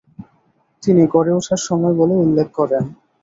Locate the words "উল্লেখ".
2.15-2.47